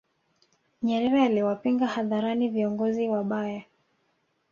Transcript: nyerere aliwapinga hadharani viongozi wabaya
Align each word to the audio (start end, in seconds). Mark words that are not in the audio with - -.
nyerere 0.83 1.25
aliwapinga 1.25 1.87
hadharani 1.87 2.49
viongozi 2.49 3.07
wabaya 3.09 3.63